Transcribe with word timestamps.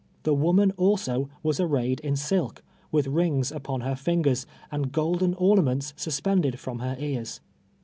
The 0.23 0.33
woman 0.33 0.71
also 0.77 1.29
was 1.43 1.59
arrayed 1.59 1.99
in 1.99 2.15
silk, 2.15 2.63
with 2.91 3.05
rings 3.05 3.51
upon 3.51 3.81
her 3.81 3.95
fingers, 3.95 4.47
and 4.71 4.91
golden 4.91 5.35
ornaments 5.35 5.93
sus 5.95 6.19
pended 6.19 6.59
from 6.59 6.79
her 6.79 6.95
ears. 6.99 7.39